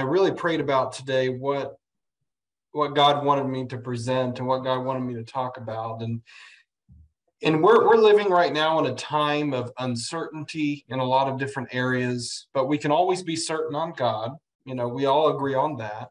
I 0.00 0.04
really 0.04 0.32
prayed 0.32 0.60
about 0.60 0.92
today 0.92 1.28
what 1.28 1.76
what 2.72 2.94
God 2.94 3.22
wanted 3.22 3.48
me 3.48 3.66
to 3.66 3.76
present 3.76 4.38
and 4.38 4.48
what 4.48 4.64
God 4.64 4.82
wanted 4.82 5.00
me 5.00 5.12
to 5.14 5.24
talk 5.24 5.58
about. 5.58 6.00
And 6.00 6.22
and 7.42 7.62
we're 7.62 7.86
we're 7.86 7.98
living 7.98 8.30
right 8.30 8.52
now 8.52 8.78
in 8.78 8.86
a 8.86 8.94
time 8.94 9.52
of 9.52 9.70
uncertainty 9.78 10.86
in 10.88 11.00
a 11.00 11.04
lot 11.04 11.28
of 11.28 11.38
different 11.38 11.68
areas, 11.72 12.46
but 12.54 12.66
we 12.66 12.78
can 12.78 12.90
always 12.90 13.22
be 13.22 13.36
certain 13.36 13.74
on 13.74 13.92
God. 13.92 14.30
You 14.64 14.74
know, 14.74 14.88
we 14.88 15.04
all 15.04 15.36
agree 15.36 15.54
on 15.54 15.76
that. 15.76 16.08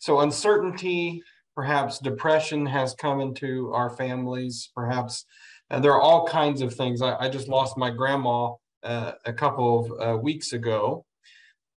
So 0.00 0.18
uncertainty, 0.18 1.22
perhaps 1.54 2.00
depression 2.00 2.66
has 2.66 2.92
come 2.94 3.20
into 3.20 3.72
our 3.72 3.90
families. 3.90 4.72
Perhaps 4.74 5.26
and 5.70 5.84
there 5.84 5.92
are 5.92 6.02
all 6.02 6.26
kinds 6.26 6.60
of 6.60 6.74
things. 6.74 7.02
I, 7.02 7.14
I 7.16 7.28
just 7.28 7.46
lost 7.46 7.78
my 7.78 7.90
grandma 7.90 8.54
uh, 8.82 9.12
a 9.24 9.32
couple 9.32 9.78
of 9.78 10.08
uh, 10.08 10.18
weeks 10.18 10.52
ago, 10.52 11.05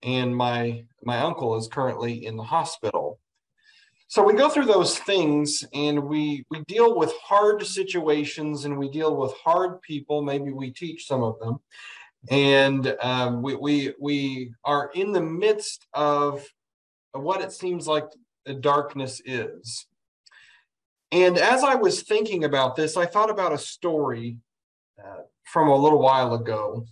and 0.03 0.35
my 0.35 0.83
my 1.03 1.19
uncle 1.19 1.55
is 1.55 1.67
currently 1.67 2.25
in 2.25 2.37
the 2.37 2.43
hospital. 2.43 3.19
So 4.09 4.23
we 4.23 4.33
go 4.33 4.47
through 4.47 4.65
those 4.65 4.97
things 4.99 5.65
and 5.73 6.03
we 6.03 6.45
we 6.49 6.63
deal 6.65 6.97
with 6.97 7.13
hard 7.21 7.65
situations 7.65 8.65
and 8.65 8.77
we 8.77 8.89
deal 8.89 9.15
with 9.15 9.33
hard 9.33 9.81
people. 9.81 10.21
Maybe 10.21 10.51
we 10.51 10.71
teach 10.71 11.07
some 11.07 11.23
of 11.23 11.39
them, 11.39 11.59
and 12.29 12.95
um, 13.01 13.41
we 13.41 13.55
we 13.55 13.93
we 13.99 14.53
are 14.63 14.91
in 14.93 15.11
the 15.11 15.21
midst 15.21 15.87
of 15.93 16.45
what 17.11 17.41
it 17.41 17.51
seems 17.51 17.87
like 17.87 18.05
darkness 18.61 19.21
is. 19.25 19.87
And 21.11 21.37
as 21.37 21.63
I 21.63 21.75
was 21.75 22.03
thinking 22.03 22.43
about 22.43 22.75
this, 22.75 22.97
I 22.97 23.05
thought 23.05 23.29
about 23.29 23.53
a 23.53 23.57
story 23.57 24.37
uh, 24.99 25.21
from 25.45 25.69
a 25.69 25.75
little 25.75 25.99
while 25.99 26.33
ago. 26.33 26.85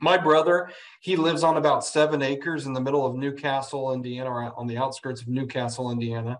My 0.00 0.16
brother, 0.16 0.70
he 1.00 1.16
lives 1.16 1.42
on 1.42 1.56
about 1.56 1.84
seven 1.84 2.22
acres 2.22 2.66
in 2.66 2.72
the 2.72 2.80
middle 2.80 3.04
of 3.04 3.16
New 3.16 3.32
Castle, 3.32 3.92
Indiana, 3.92 4.30
or 4.30 4.58
on 4.58 4.66
the 4.66 4.78
outskirts 4.78 5.22
of 5.22 5.28
New 5.28 5.46
Castle, 5.46 5.90
Indiana. 5.90 6.38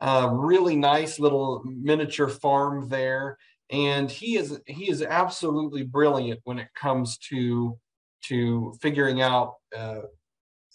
Uh, 0.00 0.30
really 0.32 0.76
nice 0.76 1.18
little 1.18 1.62
miniature 1.64 2.28
farm 2.28 2.88
there, 2.88 3.36
and 3.70 4.10
he 4.10 4.36
is 4.36 4.58
he 4.66 4.90
is 4.90 5.02
absolutely 5.02 5.82
brilliant 5.82 6.40
when 6.44 6.58
it 6.58 6.68
comes 6.74 7.18
to 7.18 7.78
to 8.22 8.74
figuring 8.80 9.20
out 9.20 9.54
uh, 9.76 10.00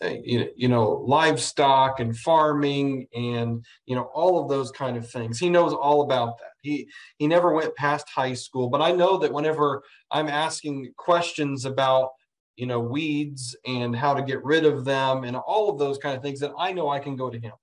Uh, 0.04 0.10
you 0.26 0.68
know 0.68 1.06
livestock 1.08 2.02
and 2.02 2.18
farming 2.18 3.08
and 3.16 3.66
you 3.86 3.96
know 3.96 4.10
all 4.14 4.44
of 4.44 4.50
those 4.50 4.70
kind 4.70 4.98
of 4.98 5.10
things. 5.10 5.40
He 5.40 5.50
knows 5.50 5.72
all 5.74 6.02
about 6.02 6.38
that. 6.40 6.52
He 6.62 6.90
he 7.18 7.28
never 7.28 7.54
went 7.54 7.74
past 7.78 8.10
high 8.10 8.34
school 8.34 8.70
but 8.70 8.82
i 8.82 8.92
know 8.92 9.18
that 9.18 9.32
whenever 9.32 9.84
i'm 10.12 10.28
asking 10.28 10.92
questions 10.98 11.64
about 11.64 12.10
you 12.58 12.66
know 12.66 12.82
weeds 12.82 13.56
and 13.66 13.96
how 13.96 14.14
to 14.14 14.22
get 14.22 14.44
rid 14.44 14.66
of 14.66 14.84
them 14.84 15.24
and 15.24 15.38
all 15.38 15.70
of 15.70 15.80
those 15.80 15.98
kind 15.98 16.18
of 16.18 16.22
things 16.22 16.42
that 16.42 16.52
i 16.60 16.74
know 16.74 16.90
i 16.90 17.00
can 17.00 17.16
go 17.16 17.30
to 17.30 17.40
him. 17.40 17.54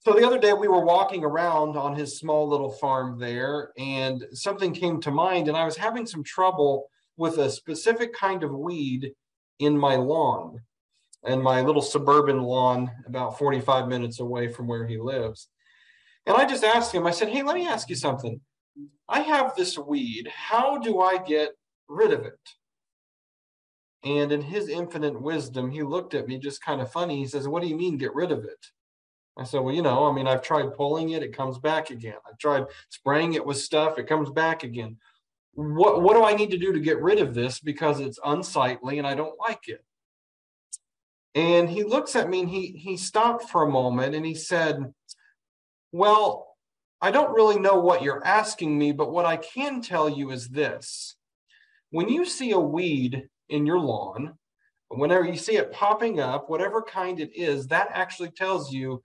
So 0.00 0.14
the 0.14 0.26
other 0.26 0.40
day 0.40 0.52
we 0.52 0.68
were 0.68 0.84
walking 0.84 1.22
around 1.22 1.76
on 1.76 1.94
his 1.94 2.18
small 2.18 2.48
little 2.48 2.72
farm 2.72 3.20
there 3.20 3.70
and 3.78 4.24
something 4.32 4.74
came 4.74 5.00
to 5.02 5.12
mind 5.12 5.46
and 5.46 5.56
i 5.56 5.64
was 5.64 5.76
having 5.76 6.06
some 6.06 6.24
trouble 6.24 6.88
with 7.16 7.38
a 7.38 7.48
specific 7.48 8.12
kind 8.12 8.42
of 8.42 8.50
weed 8.50 9.12
in 9.60 9.78
my 9.78 9.94
lawn 9.94 10.60
and 11.24 11.42
my 11.42 11.60
little 11.62 11.82
suburban 11.82 12.42
lawn 12.42 12.90
about 13.06 13.38
45 13.38 13.88
minutes 13.88 14.20
away 14.20 14.48
from 14.48 14.66
where 14.66 14.86
he 14.86 14.98
lives. 14.98 15.48
And 16.26 16.36
I 16.36 16.46
just 16.46 16.64
asked 16.64 16.92
him, 16.92 17.06
I 17.06 17.10
said, 17.10 17.28
Hey, 17.28 17.42
let 17.42 17.54
me 17.54 17.66
ask 17.66 17.88
you 17.88 17.96
something. 17.96 18.40
I 19.08 19.20
have 19.20 19.54
this 19.54 19.78
weed. 19.78 20.28
How 20.34 20.78
do 20.78 21.00
I 21.00 21.18
get 21.18 21.50
rid 21.88 22.12
of 22.12 22.24
it? 22.24 22.38
And 24.04 24.32
in 24.32 24.42
his 24.42 24.68
infinite 24.68 25.20
wisdom, 25.20 25.70
he 25.70 25.82
looked 25.82 26.14
at 26.14 26.28
me 26.28 26.38
just 26.38 26.62
kind 26.62 26.80
of 26.80 26.92
funny. 26.92 27.16
He 27.16 27.26
says, 27.26 27.48
What 27.48 27.62
do 27.62 27.68
you 27.68 27.76
mean, 27.76 27.96
get 27.96 28.14
rid 28.14 28.32
of 28.32 28.44
it? 28.44 28.66
I 29.38 29.44
said, 29.44 29.60
Well, 29.60 29.74
you 29.74 29.82
know, 29.82 30.06
I 30.06 30.12
mean, 30.12 30.26
I've 30.26 30.42
tried 30.42 30.74
pulling 30.74 31.10
it, 31.10 31.22
it 31.22 31.36
comes 31.36 31.58
back 31.58 31.90
again. 31.90 32.16
I've 32.28 32.38
tried 32.38 32.64
spraying 32.90 33.34
it 33.34 33.44
with 33.44 33.56
stuff, 33.56 33.98
it 33.98 34.06
comes 34.06 34.30
back 34.30 34.62
again. 34.62 34.98
What, 35.54 36.02
what 36.02 36.14
do 36.14 36.24
I 36.24 36.34
need 36.34 36.50
to 36.50 36.58
do 36.58 36.72
to 36.72 36.80
get 36.80 37.00
rid 37.00 37.20
of 37.20 37.32
this 37.32 37.60
because 37.60 38.00
it's 38.00 38.18
unsightly 38.24 38.98
and 38.98 39.06
I 39.06 39.14
don't 39.14 39.38
like 39.38 39.68
it? 39.68 39.84
And 41.34 41.68
he 41.68 41.82
looks 41.82 42.14
at 42.14 42.28
me 42.28 42.40
and 42.40 42.50
he 42.50 42.68
he 42.68 42.96
stopped 42.96 43.48
for 43.50 43.64
a 43.64 43.70
moment 43.70 44.14
and 44.14 44.24
he 44.24 44.34
said, 44.34 44.92
Well, 45.92 46.46
I 47.00 47.10
don't 47.10 47.34
really 47.34 47.58
know 47.58 47.78
what 47.80 48.02
you're 48.02 48.24
asking 48.24 48.78
me, 48.78 48.92
but 48.92 49.12
what 49.12 49.26
I 49.26 49.36
can 49.36 49.82
tell 49.82 50.08
you 50.08 50.30
is 50.30 50.48
this. 50.48 51.16
When 51.90 52.08
you 52.08 52.24
see 52.24 52.52
a 52.52 52.58
weed 52.58 53.28
in 53.48 53.66
your 53.66 53.80
lawn, 53.80 54.34
whenever 54.88 55.24
you 55.24 55.36
see 55.36 55.56
it 55.56 55.72
popping 55.72 56.20
up, 56.20 56.48
whatever 56.48 56.82
kind 56.82 57.20
it 57.20 57.34
is, 57.34 57.66
that 57.68 57.88
actually 57.92 58.30
tells 58.30 58.72
you 58.72 59.02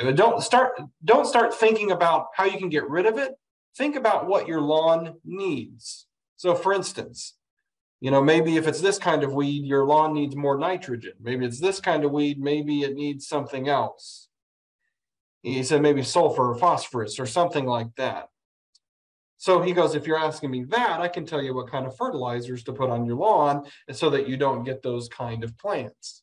uh, 0.00 0.12
don't 0.12 0.42
start 0.42 0.80
don't 1.04 1.26
start 1.26 1.54
thinking 1.54 1.90
about 1.90 2.26
how 2.34 2.44
you 2.44 2.58
can 2.58 2.68
get 2.68 2.88
rid 2.88 3.06
of 3.06 3.18
it. 3.18 3.32
Think 3.76 3.96
about 3.96 4.26
what 4.26 4.46
your 4.46 4.60
lawn 4.60 5.14
needs. 5.24 6.06
So 6.36 6.54
for 6.54 6.72
instance, 6.72 7.34
you 8.00 8.10
know, 8.10 8.22
maybe 8.22 8.56
if 8.56 8.66
it's 8.68 8.80
this 8.80 8.98
kind 8.98 9.24
of 9.24 9.34
weed, 9.34 9.64
your 9.64 9.84
lawn 9.84 10.14
needs 10.14 10.36
more 10.36 10.56
nitrogen. 10.56 11.14
Maybe 11.20 11.44
it's 11.44 11.60
this 11.60 11.80
kind 11.80 12.04
of 12.04 12.12
weed, 12.12 12.40
maybe 12.40 12.82
it 12.82 12.94
needs 12.94 13.26
something 13.26 13.68
else. 13.68 14.28
He 15.42 15.62
said 15.62 15.82
maybe 15.82 16.02
sulfur 16.02 16.50
or 16.50 16.58
phosphorus 16.58 17.18
or 17.18 17.26
something 17.26 17.64
like 17.64 17.94
that. 17.96 18.28
So 19.38 19.62
he 19.62 19.72
goes, 19.72 19.94
if 19.94 20.06
you're 20.06 20.18
asking 20.18 20.50
me 20.50 20.64
that, 20.64 21.00
I 21.00 21.06
can 21.08 21.24
tell 21.24 21.40
you 21.40 21.54
what 21.54 21.70
kind 21.70 21.86
of 21.86 21.96
fertilizers 21.96 22.64
to 22.64 22.72
put 22.72 22.90
on 22.90 23.06
your 23.06 23.16
lawn 23.16 23.66
so 23.92 24.10
that 24.10 24.28
you 24.28 24.36
don't 24.36 24.64
get 24.64 24.82
those 24.82 25.08
kind 25.08 25.44
of 25.44 25.56
plants. 25.58 26.22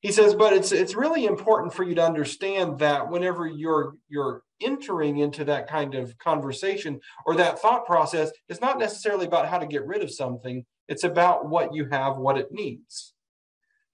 He 0.00 0.12
says, 0.12 0.34
but 0.34 0.52
it's 0.52 0.70
it's 0.70 0.94
really 0.94 1.24
important 1.24 1.74
for 1.74 1.82
you 1.82 1.94
to 1.96 2.04
understand 2.04 2.78
that 2.78 3.10
whenever 3.10 3.46
you're 3.46 3.96
you're 4.08 4.42
entering 4.60 5.18
into 5.18 5.44
that 5.46 5.68
kind 5.68 5.94
of 5.94 6.16
conversation 6.18 7.00
or 7.26 7.34
that 7.36 7.58
thought 7.58 7.84
process, 7.84 8.30
it's 8.48 8.60
not 8.60 8.78
necessarily 8.78 9.26
about 9.26 9.48
how 9.48 9.58
to 9.58 9.66
get 9.66 9.86
rid 9.86 10.02
of 10.02 10.12
something. 10.12 10.64
It's 10.88 11.04
about 11.04 11.48
what 11.48 11.74
you 11.74 11.86
have, 11.90 12.16
what 12.16 12.38
it 12.38 12.48
needs. 12.50 13.14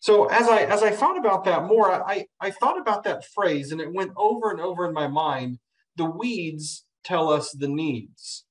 So 0.01 0.27
as 0.27 0.49
I 0.49 0.65
as 0.65 0.83
I 0.83 0.91
thought 0.91 1.17
about 1.17 1.45
that 1.45 1.65
more, 1.65 1.91
I, 1.91 2.27
I 2.41 2.51
thought 2.51 2.79
about 2.79 3.05
that 3.05 3.25
phrase 3.25 3.73
and 3.73 3.81
it 3.81 3.93
went 3.93 4.13
over 4.17 4.51
and 4.51 4.61
over 4.61 4.87
in 4.87 4.93
my 4.93 5.09
mind. 5.09 5.59
The 5.97 6.05
weeds 6.05 6.85
tell 7.05 7.31
us 7.31 7.53
the 7.53 7.69
needs. 7.69 8.45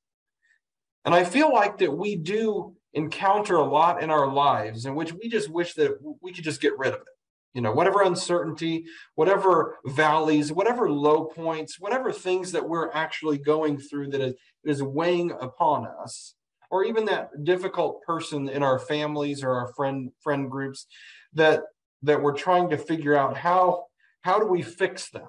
And 1.05 1.13
I 1.13 1.23
feel 1.23 1.53
like 1.53 1.77
that 1.79 1.95
we 1.95 2.15
do 2.15 2.75
encounter 2.93 3.55
a 3.55 3.65
lot 3.65 4.01
in 4.01 4.09
our 4.09 4.31
lives 4.31 4.85
in 4.85 4.95
which 4.95 5.13
we 5.13 5.29
just 5.29 5.49
wish 5.49 5.73
that 5.75 5.97
we 6.21 6.31
could 6.31 6.43
just 6.43 6.61
get 6.61 6.77
rid 6.77 6.93
of 6.93 7.01
it. 7.01 7.07
You 7.53 7.61
know, 7.61 7.71
whatever 7.71 8.01
uncertainty, 8.01 8.85
whatever 9.13 9.77
valleys, 9.85 10.51
whatever 10.51 10.89
low 10.89 11.25
points, 11.25 11.79
whatever 11.79 12.11
things 12.11 12.51
that 12.53 12.67
we're 12.67 12.91
actually 12.93 13.37
going 13.37 13.77
through 13.77 14.09
that 14.09 14.21
is, 14.21 14.33
is 14.63 14.81
weighing 14.81 15.31
upon 15.39 15.85
us, 15.85 16.33
or 16.73 16.83
even 16.83 17.05
that 17.05 17.43
difficult 17.43 18.01
person 18.01 18.49
in 18.49 18.63
our 18.63 18.79
families 18.79 19.43
or 19.43 19.51
our 19.51 19.67
friend 19.75 20.11
friend 20.19 20.49
groups 20.49 20.87
that 21.31 21.61
that 22.01 22.19
we're 22.19 22.35
trying 22.35 22.67
to 22.67 22.77
figure 22.79 23.15
out 23.15 23.37
how 23.37 23.85
how 24.21 24.39
do 24.39 24.47
we 24.47 24.63
fix 24.63 25.11
them? 25.11 25.27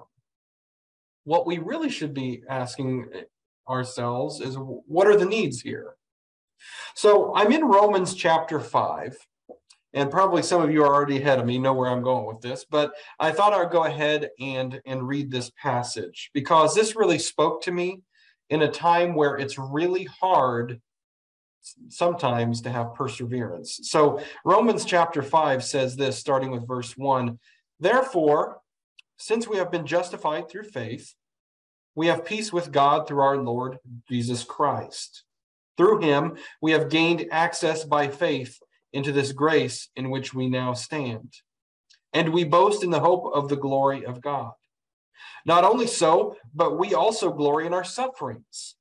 What 1.23 1.45
we 1.45 1.59
really 1.59 1.91
should 1.91 2.15
be 2.15 2.41
asking 2.49 3.11
ourselves 3.69 4.41
is 4.41 4.55
what 4.57 5.05
are 5.05 5.15
the 5.15 5.25
needs 5.25 5.61
here? 5.61 5.93
So 6.95 7.35
i'm 7.35 7.51
in 7.51 7.65
romans 7.65 8.15
chapter 8.15 8.59
5 8.59 9.15
and 9.93 10.09
probably 10.09 10.41
some 10.41 10.63
of 10.63 10.71
you 10.71 10.83
are 10.83 10.95
already 10.95 11.17
ahead 11.17 11.37
of 11.37 11.45
me 11.45 11.59
know 11.59 11.73
where 11.73 11.89
i'm 11.91 12.01
going 12.01 12.25
with 12.25 12.39
this 12.41 12.65
but 12.69 12.93
i 13.19 13.29
thought 13.29 13.53
i'd 13.53 13.71
go 13.71 13.83
ahead 13.83 14.29
and 14.39 14.81
and 14.85 15.07
read 15.07 15.29
this 15.29 15.51
passage 15.61 16.31
because 16.33 16.73
this 16.73 16.95
really 16.95 17.19
spoke 17.19 17.61
to 17.63 17.71
me 17.73 18.01
in 18.49 18.61
a 18.61 18.71
time 18.71 19.15
where 19.15 19.35
it's 19.35 19.59
really 19.59 20.05
hard 20.05 20.81
sometimes 21.89 22.61
to 22.61 22.69
have 22.69 22.93
perseverance. 22.93 23.79
So 23.83 24.21
Romans 24.43 24.85
chapter 24.85 25.21
5 25.21 25.63
says 25.63 25.95
this, 25.95 26.17
starting 26.17 26.51
with 26.51 26.67
verse 26.67 26.95
1 26.97 27.39
Therefore, 27.79 28.61
since 29.17 29.47
we 29.47 29.57
have 29.57 29.71
been 29.71 29.85
justified 29.85 30.49
through 30.49 30.63
faith, 30.63 31.13
we 31.93 32.07
have 32.07 32.25
peace 32.25 32.51
with 32.51 32.71
God 32.71 33.07
through 33.07 33.21
our 33.21 33.37
Lord 33.37 33.79
Jesus 34.09 34.43
Christ. 34.43 35.23
Through 35.77 36.01
him, 36.01 36.37
we 36.61 36.71
have 36.71 36.89
gained 36.89 37.27
access 37.31 37.83
by 37.83 38.07
faith 38.07 38.59
into 38.93 39.11
this 39.11 39.31
grace 39.33 39.89
in 39.95 40.09
which 40.09 40.33
we 40.33 40.49
now 40.49 40.73
stand. 40.73 41.33
And 42.13 42.31
we 42.31 42.45
boast 42.45 42.83
in 42.83 42.91
the 42.91 42.99
hope 42.99 43.29
of 43.33 43.49
the 43.49 43.57
glory 43.57 44.05
of 44.05 44.21
God. 44.21 44.53
Not 45.45 45.63
only 45.63 45.87
so, 45.87 46.37
but 46.53 46.79
we 46.79 46.93
also 46.93 47.31
glory 47.31 47.65
in 47.65 47.73
our 47.73 47.83
sufferings 47.83 48.75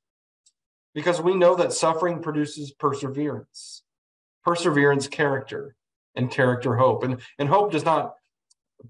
because 0.94 1.20
we 1.20 1.34
know 1.34 1.56
that 1.56 1.72
suffering 1.72 2.22
produces 2.22 2.72
perseverance, 2.72 3.82
perseverance, 4.44 5.08
character, 5.08 5.74
and 6.14 6.30
character, 6.30 6.76
hope. 6.76 7.02
And, 7.02 7.20
and 7.38 7.48
hope 7.48 7.72
does 7.72 7.84
not 7.84 8.14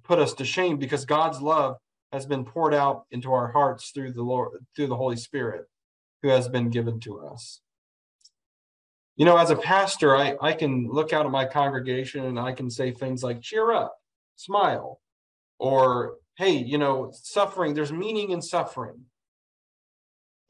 put 0.02 0.18
us 0.18 0.34
to 0.34 0.44
shame 0.44 0.76
because 0.76 1.04
God's 1.04 1.40
love 1.40 1.76
has 2.12 2.26
been 2.26 2.44
poured 2.44 2.74
out 2.74 3.06
into 3.10 3.32
our 3.32 3.48
hearts 3.48 3.90
through 3.90 4.12
the 4.12 4.22
Lord, 4.22 4.64
through 4.76 4.88
the 4.88 4.96
Holy 4.96 5.16
Spirit 5.16 5.66
who 6.22 6.28
has 6.28 6.48
been 6.48 6.70
given 6.70 7.00
to 7.00 7.20
us. 7.20 7.60
You 9.16 9.24
know, 9.24 9.36
as 9.36 9.50
a 9.50 9.56
pastor, 9.56 10.16
I, 10.16 10.36
I 10.40 10.52
can 10.52 10.88
look 10.88 11.12
out 11.12 11.26
at 11.26 11.32
my 11.32 11.44
congregation 11.44 12.24
and 12.24 12.38
I 12.38 12.52
can 12.52 12.70
say 12.70 12.90
things 12.90 13.22
like, 13.22 13.40
cheer 13.40 13.72
up. 13.72 13.96
smile. 14.36 15.00
Or, 15.58 16.16
hey, 16.36 16.56
you 16.56 16.78
know, 16.78 17.12
suffering, 17.12 17.74
there's 17.74 17.92
meaning 17.92 18.30
in 18.30 18.42
suffering. 18.42 19.02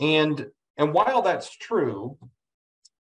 And 0.01 0.47
and 0.77 0.93
while 0.93 1.23
that's 1.23 1.57
true, 1.57 2.19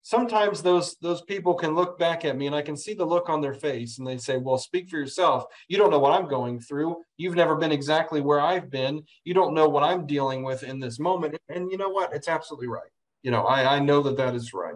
sometimes 0.07 0.61
those 0.61 0.95
those 1.01 1.21
people 1.23 1.53
can 1.53 1.75
look 1.75 1.99
back 1.99 2.23
at 2.23 2.37
me 2.37 2.47
and 2.47 2.55
I 2.55 2.61
can 2.61 2.77
see 2.77 2.93
the 2.93 3.05
look 3.05 3.29
on 3.29 3.41
their 3.41 3.53
face 3.53 3.97
and 3.97 4.07
they 4.07 4.17
say, 4.17 4.37
"Well, 4.37 4.57
speak 4.57 4.89
for 4.89 4.97
yourself. 4.97 5.45
You 5.67 5.77
don't 5.77 5.91
know 5.91 5.99
what 5.99 6.13
I'm 6.13 6.29
going 6.29 6.59
through. 6.59 7.03
You've 7.17 7.35
never 7.35 7.55
been 7.55 7.71
exactly 7.71 8.21
where 8.21 8.39
I've 8.39 8.69
been. 8.69 9.03
You 9.23 9.33
don't 9.33 9.53
know 9.53 9.67
what 9.67 9.83
I'm 9.83 10.07
dealing 10.07 10.43
with 10.43 10.63
in 10.63 10.79
this 10.79 10.99
moment." 10.99 11.37
And 11.49 11.71
you 11.71 11.77
know 11.77 11.89
what? 11.89 12.13
It's 12.13 12.29
absolutely 12.29 12.67
right. 12.67 12.91
You 13.23 13.31
know, 13.31 13.45
I, 13.45 13.75
I 13.75 13.79
know 13.79 14.01
that 14.03 14.17
that 14.17 14.35
is 14.35 14.53
right. 14.53 14.75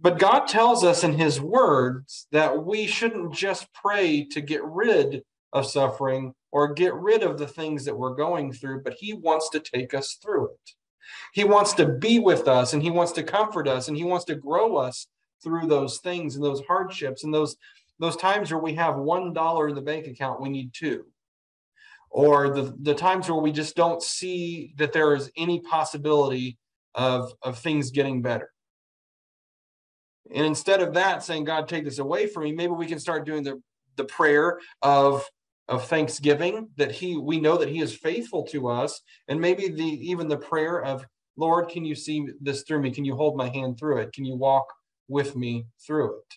But 0.00 0.18
God 0.18 0.46
tells 0.48 0.82
us 0.82 1.04
in 1.04 1.12
His 1.12 1.40
words 1.40 2.26
that 2.32 2.64
we 2.64 2.86
shouldn't 2.86 3.34
just 3.34 3.72
pray 3.72 4.24
to 4.32 4.40
get 4.40 4.64
rid 4.64 5.22
of 5.52 5.66
suffering 5.66 6.34
or 6.50 6.72
get 6.72 6.94
rid 6.94 7.22
of 7.22 7.38
the 7.38 7.46
things 7.46 7.84
that 7.84 7.96
we're 7.96 8.14
going 8.14 8.52
through, 8.52 8.82
but 8.82 8.94
He 8.94 9.12
wants 9.12 9.50
to 9.50 9.60
take 9.60 9.94
us 9.94 10.18
through 10.20 10.50
it. 10.50 10.70
He 11.32 11.44
wants 11.44 11.72
to 11.74 11.86
be 11.86 12.18
with 12.18 12.48
us 12.48 12.72
and 12.72 12.82
he 12.82 12.90
wants 12.90 13.12
to 13.12 13.22
comfort 13.22 13.68
us 13.68 13.88
and 13.88 13.96
he 13.96 14.04
wants 14.04 14.24
to 14.26 14.34
grow 14.34 14.76
us 14.76 15.06
through 15.42 15.66
those 15.66 15.98
things 15.98 16.36
and 16.36 16.44
those 16.44 16.62
hardships 16.66 17.24
and 17.24 17.32
those 17.34 17.56
those 17.98 18.16
times 18.16 18.50
where 18.50 18.60
we 18.60 18.74
have 18.74 18.96
one 18.96 19.32
dollar 19.32 19.68
in 19.68 19.74
the 19.76 19.80
bank 19.80 20.06
account, 20.08 20.40
we 20.40 20.48
need 20.48 20.72
two. 20.74 21.04
Or 22.10 22.50
the, 22.52 22.74
the 22.82 22.94
times 22.94 23.28
where 23.28 23.40
we 23.40 23.52
just 23.52 23.76
don't 23.76 24.02
see 24.02 24.74
that 24.76 24.92
there 24.92 25.14
is 25.14 25.30
any 25.36 25.60
possibility 25.60 26.58
of, 26.94 27.32
of 27.42 27.58
things 27.58 27.90
getting 27.90 28.20
better. 28.20 28.50
And 30.34 30.44
instead 30.44 30.82
of 30.82 30.94
that, 30.94 31.22
saying, 31.22 31.44
God, 31.44 31.68
take 31.68 31.84
this 31.84 31.98
away 31.98 32.26
from 32.26 32.44
me, 32.44 32.52
maybe 32.52 32.72
we 32.72 32.86
can 32.86 32.98
start 32.98 33.24
doing 33.24 33.44
the, 33.44 33.62
the 33.96 34.04
prayer 34.04 34.58
of 34.82 35.24
of 35.72 35.88
thanksgiving 35.88 36.68
that 36.76 36.92
he 36.92 37.16
we 37.16 37.40
know 37.40 37.56
that 37.56 37.70
he 37.70 37.80
is 37.80 37.96
faithful 37.96 38.42
to 38.44 38.68
us. 38.68 39.00
And 39.28 39.40
maybe 39.40 39.68
the 39.68 40.10
even 40.10 40.28
the 40.28 40.36
prayer 40.36 40.84
of 40.84 41.06
lord 41.38 41.70
can 41.70 41.82
you 41.82 41.94
see 41.94 42.28
this 42.42 42.62
through 42.62 42.82
me? 42.82 42.90
Can 42.90 43.06
you 43.06 43.16
hold 43.16 43.38
my 43.38 43.48
hand 43.48 43.78
through 43.78 43.98
it? 44.02 44.12
Can 44.12 44.26
you 44.26 44.36
walk 44.36 44.66
with 45.08 45.34
me 45.34 45.64
through 45.84 46.18
it? 46.18 46.34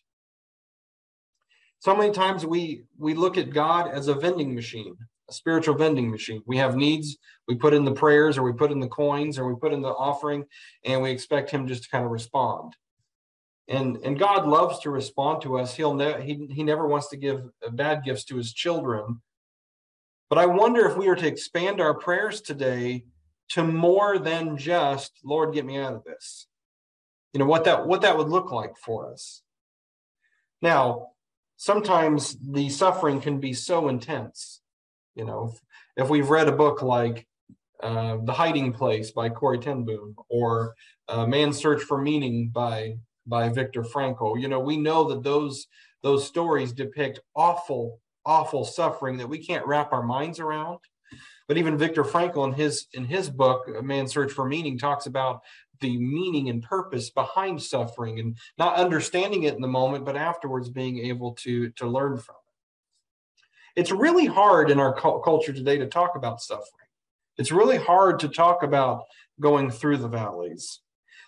So 1.80 1.94
many 1.94 2.14
times 2.14 2.46
we 2.46 2.86
we 2.98 3.14
look 3.14 3.38
at 3.38 3.50
god 3.50 3.92
as 3.92 4.08
a 4.08 4.16
vending 4.16 4.56
machine 4.56 4.96
a 5.28 5.34
spiritual 5.34 5.74
vending 5.76 6.10
machine. 6.12 6.42
We 6.46 6.58
have 6.58 6.78
needs 6.78 7.18
we 7.48 7.56
put 7.56 7.74
in 7.74 7.84
the 7.84 7.92
prayers 7.92 8.38
or 8.38 8.44
we 8.44 8.54
put 8.54 8.72
in 8.72 8.80
the 8.80 8.88
coins 8.88 9.38
or 9.38 9.52
we 9.52 9.60
put 9.60 9.74
in 9.74 9.82
the 9.82 9.90
offering 9.90 10.46
and 10.86 11.02
we 11.02 11.12
expect 11.12 11.52
him 11.52 11.68
just 11.68 11.84
to 11.84 11.90
kind 11.90 12.06
of 12.06 12.12
respond 12.12 12.74
and 13.68 13.98
and 14.04 14.20
God 14.20 14.48
loves 14.48 14.80
to 14.80 14.90
respond 14.90 15.42
to 15.42 15.58
us. 15.58 15.76
He'll 15.76 15.94
ne- 15.94 16.22
he 16.22 16.48
he 16.54 16.64
never 16.64 16.88
wants 16.88 17.10
to 17.10 17.18
give 17.18 17.42
bad 17.72 18.04
gifts 18.04 18.24
to 18.26 18.38
his 18.38 18.54
children. 18.54 19.22
But 20.30 20.40
I 20.40 20.46
wonder 20.46 20.88
if 20.88 20.98
we 20.98 21.08
were 21.08 21.16
to 21.16 21.28
expand 21.28 21.80
our 21.80 21.94
prayers 21.94 22.42
today 22.42 23.06
to 23.50 23.64
more 23.64 24.18
than 24.18 24.58
just 24.58 25.20
Lord, 25.24 25.54
get 25.54 25.66
me 25.66 25.78
out 25.78 25.94
of 25.94 26.04
this. 26.04 26.48
You 27.34 27.40
know 27.40 27.46
what 27.46 27.66
that 27.66 27.88
what 27.88 28.02
that 28.02 28.18
would 28.18 28.30
look 28.30 28.52
like 28.52 28.78
for 28.78 29.12
us. 29.12 29.42
Now, 30.62 31.10
sometimes 31.58 32.38
the 32.42 32.70
suffering 32.70 33.22
can 33.22 33.40
be 33.40 33.54
so 33.54 33.88
intense. 33.90 34.62
You 35.16 35.26
know, 35.26 35.54
if, 35.54 36.06
if 36.06 36.10
we've 36.10 36.30
read 36.30 36.48
a 36.48 36.52
book 36.52 36.82
like 36.82 37.28
uh, 37.82 38.18
The 38.24 38.34
Hiding 38.34 38.74
Place 38.74 39.12
by 39.12 39.30
Corrie 39.30 39.60
ten 39.60 39.84
Boom 39.84 40.16
or 40.30 40.76
uh, 41.08 41.26
Man's 41.26 41.58
Search 41.58 41.82
for 41.84 42.02
Meaning 42.02 42.50
by 42.50 42.98
by 43.26 43.50
Viktor 43.50 43.84
Frankl. 43.84 44.40
You 44.40 44.48
know, 44.48 44.60
we 44.60 44.78
know 44.78 45.10
that 45.10 45.24
those 45.24 45.68
those 46.04 46.28
stories 46.28 46.72
depict 46.72 47.20
awful, 47.36 48.00
awful 48.26 48.64
suffering 48.64 49.18
that 49.18 49.30
we 49.30 49.44
can't 49.44 49.66
wrap 49.66 49.92
our 49.92 50.04
minds 50.04 50.40
around. 50.40 50.80
But 51.48 51.58
even 51.58 51.78
Viktor 51.78 52.04
Frankl 52.04 52.48
in 52.48 52.54
his 52.54 52.88
in 52.94 53.06
his 53.06 53.30
book, 53.30 53.68
A 53.78 53.82
Man's 53.82 54.12
Search 54.12 54.32
for 54.32 54.46
Meaning, 54.46 54.78
talks 54.78 55.06
about 55.06 55.42
the 55.82 55.98
meaning 55.98 56.50
and 56.50 56.64
purpose 56.64 57.10
behind 57.10 57.62
suffering 57.62 58.20
and 58.20 58.38
not 58.58 58.78
understanding 58.78 59.44
it 59.44 59.56
in 59.56 59.62
the 59.62 59.68
moment, 59.68 60.06
but 60.06 60.16
afterwards 60.16 60.70
being 60.70 61.00
able 61.00 61.34
to 61.34 61.70
to 61.72 61.88
learn 61.88 62.18
from 62.18 62.36
it. 62.36 63.82
It's 63.82 63.92
really 63.92 64.26
hard 64.26 64.72
in 64.72 64.80
our 64.80 64.94
culture 64.94 65.54
today 65.54 65.78
to 65.78 65.88
talk 65.88 66.16
about 66.16 66.42
suffering. 66.42 66.88
It's 67.38 67.52
really 67.52 67.78
hard 67.78 68.20
to 68.20 68.30
talk 68.30 68.64
about 68.64 69.04
going 69.40 69.70
through 69.70 69.98
the 69.98 70.08
valleys. 70.08 70.80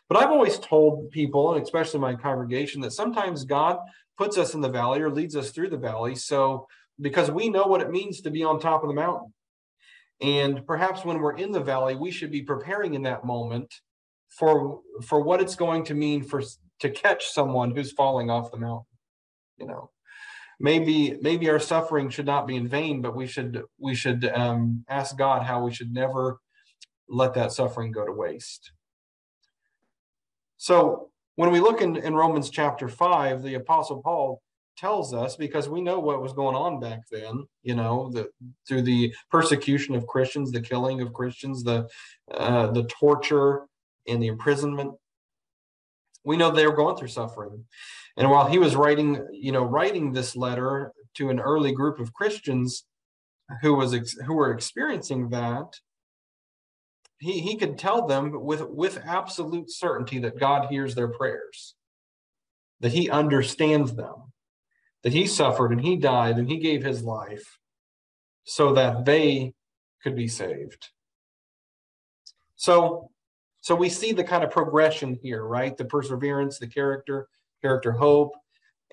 But 0.10 0.18
I've 0.18 0.32
always 0.32 0.60
told 0.60 1.12
people, 1.12 1.54
and 1.54 1.64
especially 1.64 2.00
my 2.00 2.16
congregation, 2.16 2.82
that 2.82 2.92
sometimes 2.92 3.44
God 3.44 3.78
puts 4.18 4.38
us 4.38 4.54
in 4.54 4.62
the 4.62 4.70
valley 4.70 5.02
or 5.02 5.12
leads 5.12 5.36
us 5.36 5.52
through 5.52 5.70
the 5.70 5.78
valley. 5.78 6.16
So, 6.16 6.68
because 7.00 7.30
we 7.30 7.50
know 7.50 7.66
what 7.66 7.82
it 7.82 7.92
means 7.92 8.22
to 8.22 8.32
be 8.32 8.44
on 8.44 8.60
top 8.60 8.84
of 8.84 8.90
the 8.90 8.96
mountain. 8.96 9.34
And 10.22 10.66
perhaps 10.66 11.06
when 11.06 11.20
we're 11.20 11.36
in 11.38 11.52
the 11.52 11.60
valley, 11.60 11.96
we 11.96 12.10
should 12.10 12.32
be 12.32 12.42
preparing 12.42 12.96
in 12.96 13.04
that 13.04 13.24
moment 13.24 13.72
for 14.30 14.82
for 15.04 15.22
what 15.22 15.42
it's 15.42 15.56
going 15.56 15.84
to 15.86 15.94
mean 15.94 16.24
for 16.24 16.42
to 16.80 16.90
catch 16.90 17.28
someone 17.28 17.76
who's 17.76 17.92
falling 17.92 18.30
off 18.30 18.52
the 18.52 18.58
mountain. 18.58 18.86
You 19.58 19.68
know, 19.68 19.92
maybe 20.60 21.18
maybe 21.22 21.50
our 21.50 21.60
suffering 21.60 22.10
should 22.10 22.26
not 22.26 22.48
be 22.48 22.56
in 22.56 22.68
vain, 22.68 23.02
but 23.02 23.16
we 23.16 23.28
should 23.28 23.62
we 23.78 23.94
should 23.94 24.26
um, 24.26 24.84
ask 24.90 25.18
God 25.18 25.44
how 25.44 25.64
we 25.64 25.74
should 25.74 25.92
never 25.92 26.40
let 27.08 27.34
that 27.36 27.52
suffering 27.52 27.92
go 27.92 28.06
to 28.06 28.12
waste. 28.12 28.72
So 30.58 31.10
when 31.36 31.52
we 31.52 31.60
look 31.60 31.82
in, 31.82 31.96
in 31.96 32.16
Romans 32.16 32.50
chapter 32.50 32.88
5, 32.88 33.44
the 33.44 33.56
Apostle 33.56 34.02
Paul 34.02 34.42
tells 34.78 35.14
us 35.14 35.36
because 35.36 35.68
we 35.68 35.82
know 35.82 36.00
what 36.00 36.22
was 36.22 36.34
going 36.34 36.56
on 36.56 36.80
back 36.80 37.00
then 37.10 37.44
you 37.64 37.74
know 37.74 38.12
the 38.14 38.30
through 38.68 38.84
the 38.84 39.12
persecution 39.32 39.96
of 39.96 40.06
christians 40.06 40.52
the 40.52 40.62
killing 40.62 41.02
of 41.02 41.12
christians 41.14 41.64
the 41.64 41.88
uh, 42.32 42.68
the 42.68 42.84
torture 42.84 43.64
and 44.08 44.22
the 44.22 44.28
imprisonment 44.28 44.94
we 46.28 46.36
know 46.36 46.52
they 46.52 46.68
were 46.68 46.76
going 46.76 46.98
through 46.98 47.08
suffering. 47.08 47.64
And 48.18 48.30
while 48.30 48.48
he 48.48 48.60
was 48.60 48.76
writing 48.76 49.26
you 49.32 49.52
know 49.52 49.64
writing 49.64 50.12
this 50.12 50.36
letter 50.36 50.92
to 51.16 51.30
an 51.30 51.40
early 51.40 51.72
group 51.72 52.00
of 52.00 52.14
christians 52.14 52.84
who 53.62 53.74
was 53.76 53.94
who 54.26 54.34
were 54.34 54.52
experiencing 54.52 55.30
that 55.30 55.68
he, 57.20 57.40
he 57.40 57.56
could 57.56 57.78
tell 57.78 58.08
them 58.08 58.32
with, 58.44 58.62
with 58.62 59.02
absolute 59.06 59.72
certainty 59.72 60.20
that 60.20 60.40
God 60.40 60.70
hears 60.70 60.96
their 60.96 61.08
prayers, 61.08 61.76
that 62.80 62.92
he 62.92 63.10
understands 63.10 63.96
them, 63.96 64.34
that 65.04 65.14
he 65.14 65.26
suffered 65.26 65.72
and 65.72 65.82
he 65.82 65.96
died 65.96 66.38
and 66.38 66.50
he 66.50 66.58
gave 66.58 66.84
his 66.84 67.04
life 67.04 67.58
so 68.44 68.74
that 68.74 69.06
they 69.06 69.54
could 70.04 70.16
be 70.16 70.28
saved. 70.28 70.90
So, 72.56 73.12
so 73.62 73.76
we 73.76 73.90
see 73.90 74.14
the 74.14 74.24
kind 74.24 74.44
of 74.44 74.52
progression 74.52 75.18
here, 75.22 75.44
right? 75.44 75.76
The 75.76 75.86
perseverance, 75.86 76.60
the 76.60 76.68
character, 76.68 77.28
character 77.62 77.92
hope, 77.92 78.36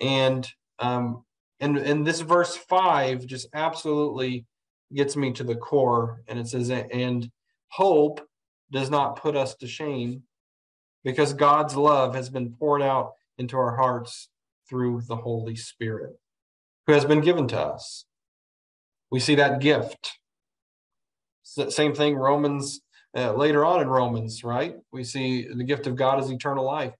and 0.00 0.50
um, 0.78 1.24
and 1.60 1.76
and 1.76 2.06
this 2.06 2.20
verse 2.20 2.56
five 2.56 3.24
just 3.26 3.46
absolutely 3.54 4.44
gets 4.92 5.16
me 5.16 5.32
to 5.32 5.44
the 5.44 5.54
core, 5.54 6.22
and 6.26 6.38
it 6.38 6.48
says, 6.48 6.70
and 6.70 7.30
Hope 7.76 8.20
does 8.70 8.88
not 8.88 9.16
put 9.16 9.34
us 9.34 9.56
to 9.56 9.66
shame 9.66 10.22
because 11.02 11.32
God's 11.32 11.74
love 11.74 12.14
has 12.14 12.30
been 12.30 12.54
poured 12.54 12.82
out 12.82 13.14
into 13.36 13.56
our 13.56 13.74
hearts 13.74 14.28
through 14.68 15.02
the 15.08 15.16
Holy 15.16 15.56
Spirit 15.56 16.12
who 16.86 16.92
has 16.92 17.04
been 17.04 17.20
given 17.20 17.48
to 17.48 17.58
us. 17.58 18.04
We 19.10 19.18
see 19.18 19.34
that 19.34 19.60
gift. 19.60 20.12
Same 21.42 21.94
thing, 21.94 22.14
Romans, 22.14 22.80
uh, 23.16 23.32
later 23.32 23.64
on 23.64 23.80
in 23.80 23.88
Romans, 23.88 24.44
right? 24.44 24.76
We 24.92 25.02
see 25.02 25.48
the 25.48 25.64
gift 25.64 25.88
of 25.88 25.96
God 25.96 26.22
is 26.22 26.30
eternal 26.30 26.64
life. 26.64 26.94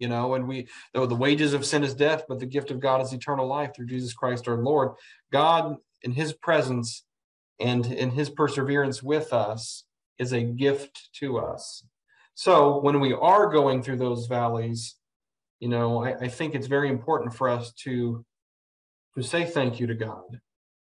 You 0.00 0.08
know, 0.08 0.34
and 0.34 0.48
we, 0.48 0.66
though 0.92 1.06
the 1.06 1.14
wages 1.14 1.54
of 1.54 1.64
sin 1.64 1.84
is 1.84 1.94
death, 1.94 2.24
but 2.28 2.40
the 2.40 2.46
gift 2.46 2.72
of 2.72 2.80
God 2.80 3.00
is 3.00 3.12
eternal 3.12 3.46
life 3.46 3.70
through 3.76 3.86
Jesus 3.86 4.12
Christ 4.12 4.48
our 4.48 4.56
Lord. 4.56 4.92
God, 5.30 5.76
in 6.02 6.10
his 6.10 6.32
presence 6.32 7.04
and 7.60 7.86
in 7.86 8.10
his 8.10 8.28
perseverance 8.28 9.04
with 9.04 9.32
us, 9.32 9.84
is 10.20 10.32
a 10.32 10.42
gift 10.42 11.08
to 11.14 11.38
us. 11.38 11.82
So 12.34 12.78
when 12.78 13.00
we 13.00 13.14
are 13.14 13.50
going 13.50 13.82
through 13.82 13.96
those 13.96 14.26
valleys, 14.26 14.96
you 15.60 15.68
know, 15.68 16.04
I, 16.04 16.14
I 16.20 16.28
think 16.28 16.54
it's 16.54 16.66
very 16.66 16.90
important 16.90 17.34
for 17.34 17.48
us 17.48 17.72
to 17.84 18.24
to 19.16 19.22
say 19.22 19.44
thank 19.44 19.80
you 19.80 19.88
to 19.88 19.94
God. 19.94 20.40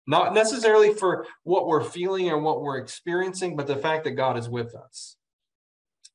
Not 0.07 0.33
necessarily 0.33 0.93
for 0.93 1.27
what 1.43 1.67
we're 1.67 1.83
feeling 1.83 2.29
or 2.29 2.39
what 2.39 2.61
we're 2.61 2.77
experiencing, 2.77 3.55
but 3.55 3.67
the 3.67 3.75
fact 3.75 4.05
that 4.05 4.11
God 4.11 4.37
is 4.37 4.49
with 4.49 4.73
us. 4.73 5.17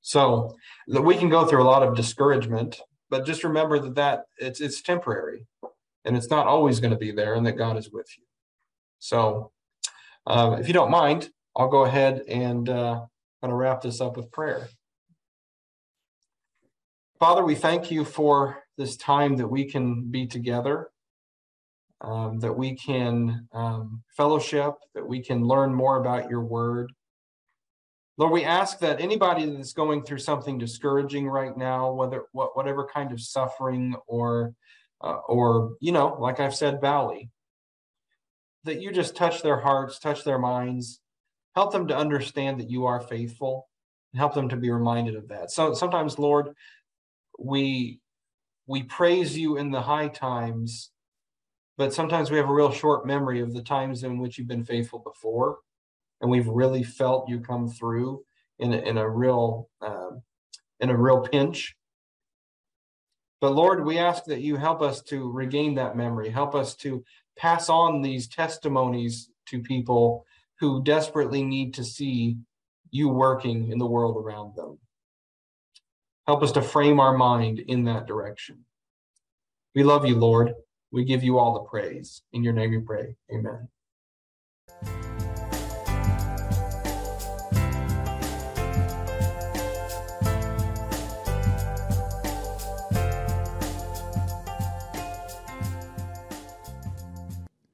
So 0.00 0.56
that 0.88 1.02
we 1.02 1.16
can 1.16 1.28
go 1.28 1.44
through 1.44 1.62
a 1.62 1.70
lot 1.72 1.82
of 1.82 1.94
discouragement, 1.94 2.80
but 3.10 3.26
just 3.26 3.44
remember 3.44 3.78
that 3.80 3.94
that 3.96 4.24
it's 4.38 4.60
it's 4.60 4.80
temporary, 4.80 5.46
and 6.06 6.16
it's 6.16 6.30
not 6.30 6.46
always 6.46 6.80
going 6.80 6.92
to 6.92 7.04
be 7.06 7.12
there, 7.12 7.34
and 7.34 7.46
that 7.46 7.58
God 7.58 7.76
is 7.76 7.90
with 7.92 8.08
you. 8.16 8.24
So, 8.98 9.52
uh, 10.26 10.56
if 10.58 10.68
you 10.68 10.74
don't 10.74 10.90
mind, 10.90 11.30
I'll 11.60 11.68
go 11.68 11.84
ahead 11.84 12.22
and 12.28 12.68
uh, 12.68 13.02
kind 13.42 13.52
of 13.52 13.58
wrap 13.58 13.82
this 13.82 14.00
up 14.00 14.16
with 14.16 14.32
prayer. 14.32 14.68
Father, 17.20 17.44
we 17.44 17.54
thank 17.54 17.90
you 17.90 18.04
for 18.04 18.64
this 18.78 18.96
time 18.96 19.36
that 19.36 19.48
we 19.48 19.66
can 19.66 20.10
be 20.10 20.26
together. 20.26 20.88
um, 22.02 22.40
that 22.40 22.52
we 22.56 22.76
can 22.76 23.48
um, 23.52 24.02
fellowship, 24.16 24.74
that 24.94 25.06
we 25.06 25.22
can 25.22 25.44
learn 25.44 25.74
more 25.74 25.98
about 25.98 26.30
your 26.30 26.42
word. 26.42 26.92
Lord, 28.16 28.32
we 28.32 28.44
ask 28.44 28.80
that 28.80 29.00
anybody 29.00 29.46
that's 29.46 29.72
going 29.72 30.04
through 30.04 30.18
something 30.18 30.58
discouraging 30.58 31.28
right 31.28 31.56
now, 31.56 31.92
whether 31.92 32.24
what 32.32 32.56
whatever 32.56 32.86
kind 32.86 33.12
of 33.12 33.20
suffering 33.20 33.96
or 34.06 34.54
uh, 35.02 35.20
or 35.28 35.74
you 35.80 35.92
know, 35.92 36.16
like 36.20 36.40
I've 36.40 36.54
said, 36.54 36.80
valley, 36.80 37.30
that 38.64 38.80
you 38.82 38.92
just 38.92 39.16
touch 39.16 39.42
their 39.42 39.60
hearts, 39.60 39.98
touch 39.98 40.24
their 40.24 40.38
minds, 40.38 41.00
help 41.54 41.72
them 41.72 41.88
to 41.88 41.96
understand 41.96 42.60
that 42.60 42.70
you 42.70 42.86
are 42.86 43.00
faithful, 43.00 43.68
and 44.12 44.18
help 44.18 44.34
them 44.34 44.48
to 44.48 44.56
be 44.56 44.70
reminded 44.70 45.16
of 45.16 45.28
that. 45.28 45.50
So 45.50 45.74
sometimes, 45.74 46.18
Lord, 46.18 46.54
we 47.38 48.00
we 48.66 48.82
praise 48.84 49.36
you 49.36 49.56
in 49.56 49.70
the 49.70 49.80
high 49.80 50.08
times 50.08 50.90
but 51.76 51.94
sometimes 51.94 52.30
we 52.30 52.36
have 52.36 52.48
a 52.48 52.52
real 52.52 52.70
short 52.70 53.06
memory 53.06 53.40
of 53.40 53.54
the 53.54 53.62
times 53.62 54.04
in 54.04 54.18
which 54.18 54.36
you've 54.36 54.46
been 54.46 54.64
faithful 54.64 54.98
before 54.98 55.58
and 56.20 56.30
we've 56.30 56.46
really 56.46 56.82
felt 56.82 57.28
you 57.28 57.40
come 57.40 57.68
through 57.68 58.22
in 58.58 58.74
a, 58.74 58.78
in 58.78 58.98
a 58.98 59.08
real 59.08 59.68
uh, 59.80 60.10
in 60.80 60.90
a 60.90 60.96
real 60.96 61.20
pinch. 61.20 61.74
But 63.40 63.54
lord 63.54 63.84
we 63.84 63.98
ask 63.98 64.24
that 64.24 64.42
you 64.42 64.56
help 64.56 64.82
us 64.82 65.02
to 65.04 65.30
regain 65.30 65.74
that 65.76 65.96
memory. 65.96 66.28
Help 66.28 66.54
us 66.54 66.74
to 66.76 67.02
pass 67.36 67.70
on 67.70 68.02
these 68.02 68.28
testimonies 68.28 69.30
to 69.46 69.60
people 69.60 70.26
who 70.60 70.82
desperately 70.82 71.42
need 71.42 71.74
to 71.74 71.84
see 71.84 72.36
you 72.90 73.08
working 73.08 73.72
in 73.72 73.78
the 73.78 73.86
world 73.86 74.16
around 74.16 74.54
them 74.54 74.78
help 76.26 76.42
us 76.42 76.52
to 76.52 76.62
frame 76.62 77.00
our 77.00 77.16
mind 77.16 77.58
in 77.58 77.84
that 77.84 78.06
direction 78.06 78.64
we 79.74 79.82
love 79.82 80.06
you 80.06 80.14
lord 80.14 80.54
we 80.92 81.04
give 81.04 81.22
you 81.22 81.38
all 81.38 81.54
the 81.54 81.60
praise. 81.60 82.22
In 82.32 82.42
your 82.42 82.52
name 82.52 82.70
we 82.70 82.80
pray. 82.80 83.14
Amen. 83.32 83.68